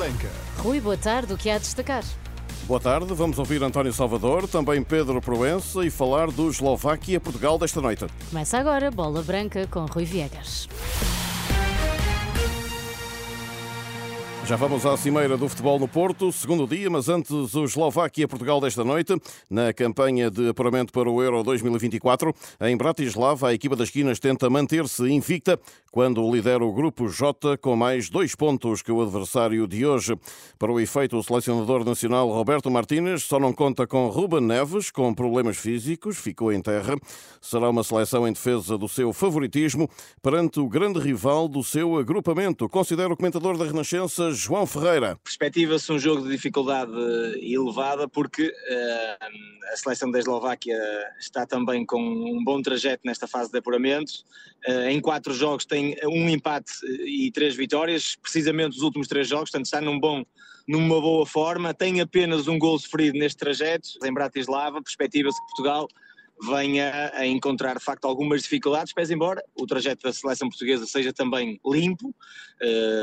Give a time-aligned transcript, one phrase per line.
[0.00, 0.30] Branca.
[0.56, 1.34] Rui, boa tarde.
[1.34, 2.02] O que há a destacar?
[2.66, 8.06] Boa tarde, vamos ouvir António Salvador, também Pedro Proença e falar do Eslováquia-Portugal desta noite.
[8.30, 10.68] Começa agora Bola Branca com Rui Viegas.
[14.50, 18.82] Já vamos à cimeira do futebol no Porto, segundo dia, mas antes o Eslováquia-Portugal desta
[18.82, 19.14] noite,
[19.48, 22.34] na campanha de apuramento para o Euro 2024.
[22.62, 25.56] Em Bratislava, a equipa das esquinas tenta manter-se invicta
[25.92, 30.18] quando lidera o grupo J com mais dois pontos que o adversário de hoje.
[30.58, 35.14] Para o efeito, o selecionador nacional Roberto Martínez só não conta com Ruben Neves, com
[35.14, 36.96] problemas físicos, ficou em terra.
[37.40, 39.88] Será uma seleção em defesa do seu favoritismo
[40.20, 45.18] perante o grande rival do seu agrupamento, considera o comentador da Renascença João Ferreira.
[45.22, 46.92] Perspectiva-se um jogo de dificuldade
[47.42, 50.78] elevada porque uh, a seleção da Eslováquia
[51.18, 54.10] está também com um bom trajeto nesta fase de apuramento.
[54.66, 56.72] Uh, em quatro jogos tem um empate
[57.04, 60.24] e três vitórias, precisamente os últimos três jogos, portanto está num bom,
[60.66, 61.74] numa boa forma.
[61.74, 64.82] Tem apenas um gol sofrido neste trajeto em Bratislava.
[64.82, 65.86] Perspectiva-se que Portugal
[66.42, 71.12] venha a encontrar de facto algumas dificuldades, pese embora o trajeto da seleção portuguesa seja
[71.12, 72.14] também limpo,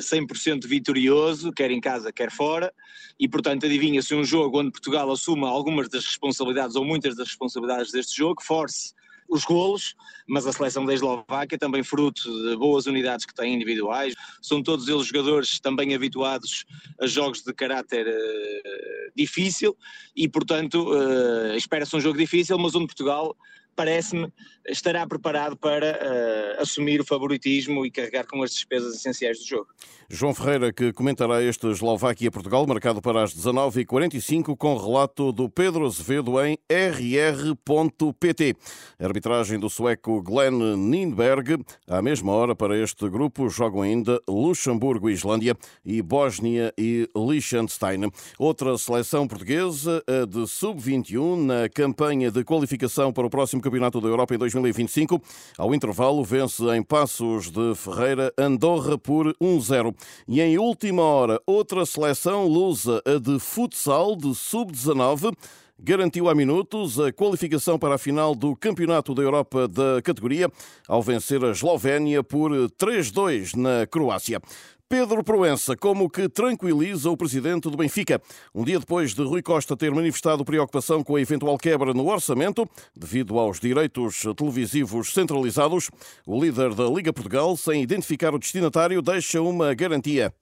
[0.00, 2.72] 100% eh, vitorioso, quer em casa, quer fora,
[3.18, 7.92] e portanto adivinha-se um jogo onde Portugal assuma algumas das responsabilidades ou muitas das responsabilidades
[7.92, 8.94] deste jogo, force
[9.30, 9.94] os golos,
[10.26, 14.88] mas a seleção da Eslováquia também fruto de boas unidades que têm individuais, são todos
[14.88, 16.64] eles jogadores também habituados
[17.00, 19.76] a jogos de caráter uh, difícil
[20.16, 23.36] e portanto uh, espera-se um jogo difícil, mas onde Portugal
[23.80, 24.30] parece-me,
[24.68, 29.68] estará preparado para uh, assumir o favoritismo e carregar com as despesas essenciais do jogo.
[30.12, 36.44] João Ferreira, que comentará este Eslováquia-Portugal, marcado para as 19h45, com relato do Pedro Azevedo
[36.44, 38.56] em rr.pt.
[38.98, 41.64] Arbitragem do sueco Glenn Nindberg.
[41.88, 48.10] À mesma hora, para este grupo, jogam ainda Luxemburgo e Islândia e Bósnia e Liechtenstein.
[48.38, 54.08] Outra seleção portuguesa, a de sub-21, na campanha de qualificação para o próximo Campeonato da
[54.08, 55.22] Europa em 2025.
[55.56, 59.94] Ao intervalo, vence em Passos de Ferreira Andorra por 1-0.
[60.26, 65.32] E em última hora, outra seleção lusa, a de futsal de sub-19
[65.78, 70.50] garantiu há minutos a qualificação para a final do Campeonato da Europa da categoria,
[70.88, 74.42] ao vencer a Eslovénia por 3-2 na Croácia.
[74.90, 78.20] Pedro Proença, como que tranquiliza o presidente do Benfica.
[78.52, 82.68] Um dia depois de Rui Costa ter manifestado preocupação com a eventual quebra no orçamento,
[82.92, 85.92] devido aos direitos televisivos centralizados,
[86.26, 90.34] o líder da Liga Portugal, sem identificar o destinatário, deixa uma garantia.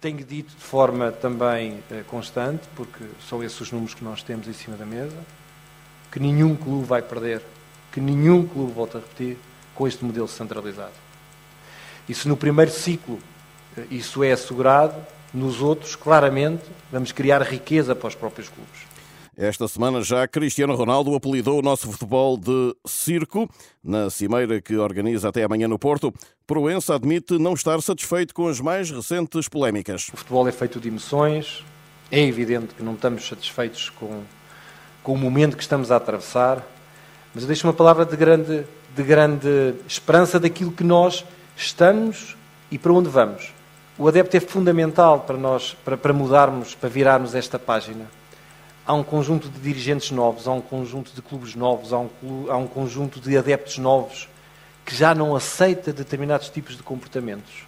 [0.00, 4.48] Tenho dito de forma também eh, constante, porque são esses os números que nós temos
[4.48, 5.16] em cima da mesa,
[6.10, 7.40] que nenhum clube vai perder,
[7.92, 9.38] que nenhum clube, volta a repetir,
[9.76, 10.90] com este modelo centralizado.
[12.08, 13.20] E se no primeiro ciclo
[13.90, 14.94] isso é assegurado,
[15.32, 18.92] nos outros, claramente, vamos criar riqueza para os próprios clubes.
[19.36, 23.48] Esta semana já Cristiano Ronaldo apelidou o nosso futebol de circo
[23.82, 26.12] na cimeira que organiza até amanhã no Porto.
[26.46, 30.10] Proença admite não estar satisfeito com as mais recentes polémicas.
[30.12, 31.64] O futebol é feito de emoções.
[32.10, 34.22] É evidente que não estamos satisfeitos com,
[35.02, 36.62] com o momento que estamos a atravessar,
[37.34, 41.24] mas deixo uma palavra de grande, de grande esperança daquilo que nós
[41.56, 42.36] estamos
[42.70, 43.50] e para onde vamos.
[43.98, 48.10] O adepto é fundamental para nós, para, para mudarmos, para virarmos esta página.
[48.86, 52.08] Há um conjunto de dirigentes novos, há um conjunto de clubes novos, há um,
[52.48, 54.28] há um conjunto de adeptos novos
[54.84, 57.66] que já não aceita determinados tipos de comportamentos.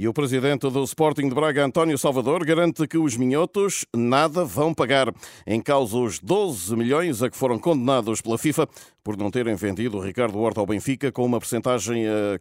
[0.00, 4.72] E o presidente do Sporting de Braga, António Salvador, garante que os minhotos nada vão
[4.72, 5.12] pagar.
[5.44, 8.68] Em causa os 12 milhões a que foram condenados pela FIFA
[9.08, 12.38] por não terem vendido Ricardo Horta ao Benfica com uma percentagem eh,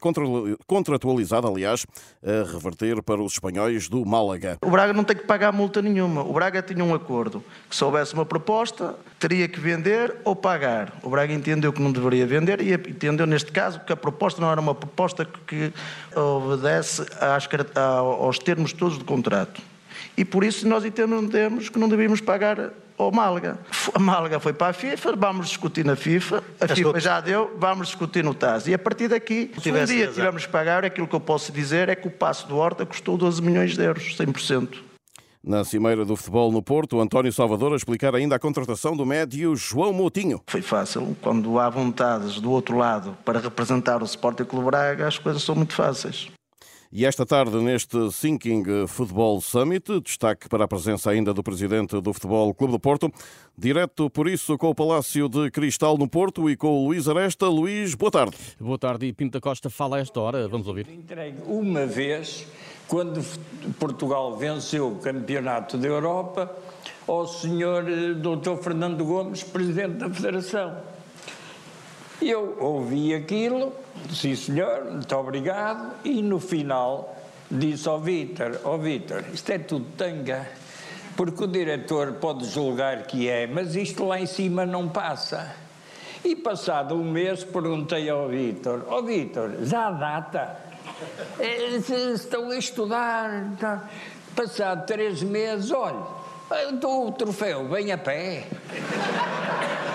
[0.66, 1.86] contratualizada, aliás,
[2.22, 4.58] a reverter para os espanhóis do Málaga.
[4.62, 6.24] O Braga não tem que pagar multa nenhuma.
[6.24, 10.92] O Braga tinha um acordo que se houvesse uma proposta, teria que vender ou pagar.
[11.02, 14.52] O Braga entendeu que não deveria vender e entendeu neste caso que a proposta não
[14.52, 15.72] era uma proposta que
[16.14, 17.48] obedece às,
[17.78, 19.62] aos termos todos do contrato.
[20.18, 23.60] E por isso nós entendemos que não devíamos pagar ao Málaga.
[23.94, 27.88] A Málaga foi para a FIFA, vamos discutir na FIFA, a FIFA já deu, vamos
[27.88, 28.68] discutir no TAS.
[28.68, 31.90] E a partir daqui, se um dia tivermos que pagar, aquilo que eu posso dizer
[31.90, 34.88] é que o passo do Horta custou 12 milhões de euros, 100%.
[35.44, 39.56] Na Cimeira do Futebol no Porto, António Salvador a explicar ainda a contratação do médio
[39.56, 40.42] João Moutinho.
[40.46, 41.16] Foi fácil.
[41.22, 45.56] Quando há vontades do outro lado para representar o Sporting Clube Braga, as coisas são
[45.56, 46.30] muito fáceis.
[46.90, 52.14] E esta tarde, neste Thinking Football Summit, destaque para a presença ainda do presidente do
[52.14, 53.12] Futebol Clube do Porto,
[53.58, 57.50] direto por isso com o Palácio de Cristal no Porto e com o Luís Aresta.
[57.50, 58.38] Luís, boa tarde.
[58.58, 60.88] Boa tarde e Pinto da Costa fala a esta hora, vamos ouvir.
[60.90, 62.48] Entregue uma vez
[62.88, 63.22] quando
[63.78, 66.56] Portugal venceu o Campeonato da Europa,
[67.06, 68.64] ao senhor eh, Dr.
[68.64, 70.78] Fernando Gomes, presidente da Federação.
[72.22, 73.72] Eu ouvi aquilo,
[74.12, 77.16] sim senhor, muito obrigado, e no final
[77.50, 80.48] disse ao Vítor, ó oh, Vítor, isto é tudo tanga,
[81.16, 85.56] porque o diretor pode julgar que é, mas isto lá em cima não passa.
[86.26, 90.58] E passado um mês perguntei ao Vítor, ó oh, Vítor, já há data?
[91.40, 91.78] Eh,
[92.16, 93.88] estão a estudar, tá?
[94.36, 96.04] passado três meses, olha,
[96.84, 98.46] o troféu vem a pé.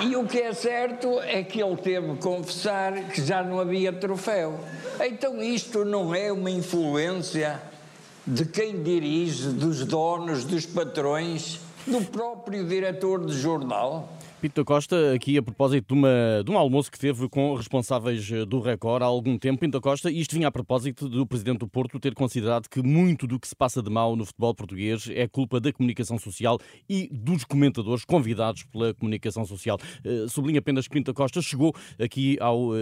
[0.04, 3.93] E o que é certo é que ele teve que confessar que já não havia
[3.93, 4.58] troféu.
[5.00, 7.62] Então isto não é uma influência
[8.26, 14.08] de quem dirige, dos donos, dos patrões, do próprio diretor de jornal?
[14.42, 18.44] Pinto Costa, aqui a propósito de, uma, de, um almoço que teve com responsáveis eh,
[18.44, 21.68] do Record há algum tempo, Pinto Costa, e isto vinha a propósito do Presidente do
[21.68, 25.28] Porto ter considerado que muito do que se passa de mal no futebol português é
[25.28, 26.58] culpa da comunicação social
[26.88, 29.78] e dos comentadores convidados pela comunicação social.
[30.04, 32.74] Uh, sublinha apenas que Pinto Costa chegou aqui ao uh,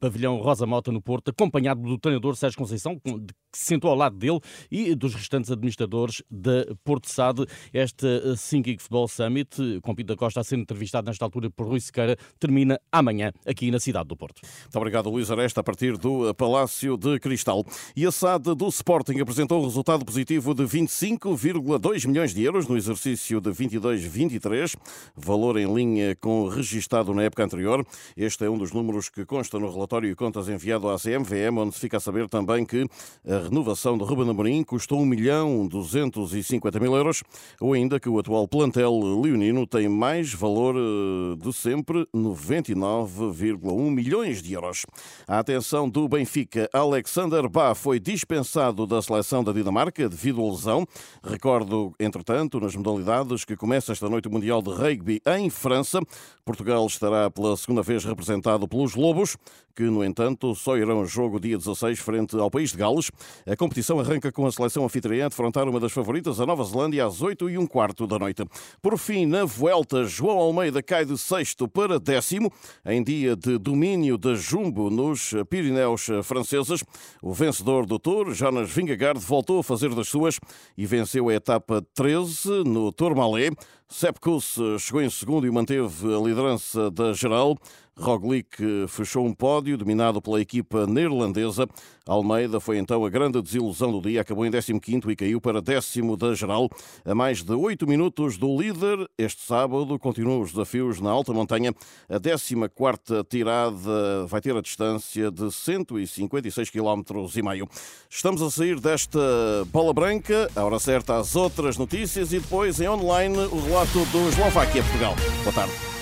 [0.00, 3.12] pavilhão Rosa Mota no Porto, acompanhado do treinador Sérgio Conceição, que
[3.52, 4.40] se sentou ao lado dele,
[4.70, 7.44] e dos restantes administradores da Porto SAD.
[7.74, 12.16] Esta Thinking Football Summit, com Pinto Costa a ser entrevistado nesta altura por Rui Sequeira,
[12.38, 14.42] termina amanhã aqui na cidade do Porto.
[14.62, 17.64] Muito obrigado, Luís Aresta, a partir do Palácio de Cristal.
[17.96, 22.76] E a SAD do Sporting apresentou um resultado positivo de 25,2 milhões de euros no
[22.76, 24.76] exercício de 22-23,
[25.16, 27.86] valor em linha com o registado na época anterior.
[28.16, 31.74] Este é um dos números que consta no relatório de contas enviado à CMVM, onde
[31.74, 32.86] se fica a saber também que
[33.26, 37.22] a renovação de Ruben Amorim custou 1 milhão 250 mil euros,
[37.60, 43.90] ou ainda que o atual plantel leonino tem mais valor valor eh, de sempre, 99,1
[43.90, 44.84] milhões de euros.
[45.26, 50.86] A atenção do Benfica, Alexander Bá foi dispensado da seleção da Dinamarca devido à lesão.
[51.22, 56.00] Recordo, entretanto, nas modalidades que começa esta noite o Mundial de Rugby em França.
[56.44, 59.36] Portugal estará pela segunda vez representado pelos Lobos,
[59.76, 63.10] que, no entanto, só irão jogo dia 16 frente ao país de Gales.
[63.46, 67.06] A competição arranca com a seleção anfitriã a defrontar uma das favoritas, a Nova Zelândia,
[67.06, 68.44] às 8 e um quarto da noite.
[68.80, 72.52] Por fim, na Vuelta, João Almeida cai de sexto para décimo,
[72.84, 76.82] em dia de domínio da Jumbo nos Pirineus franceses.
[77.22, 80.38] O vencedor do Tour, Jonas Vingegaard, voltou a fazer das suas
[80.76, 83.56] e venceu a etapa 13 no Tourmalet.
[83.90, 87.56] Sepkus chegou em segundo e manteve a liderança da geral.
[87.96, 91.66] Roglic fechou um pódio dominado pela equipa neerlandesa.
[92.06, 96.16] Almeida foi então a grande desilusão do dia, acabou em 15º e caiu para décimo
[96.16, 96.70] da geral.
[97.04, 101.74] A mais de 8 minutos do líder, este sábado continuam os desafios na alta montanha.
[102.08, 107.02] A 14ª tirada vai ter a distância de 156 km
[107.36, 107.68] e meio.
[108.08, 109.18] Estamos a sair desta
[109.66, 114.28] bola branca, a hora certa às outras notícias e depois em online o relato do
[114.28, 115.14] Eslováquia Portugal.
[115.44, 115.97] Boa tarde.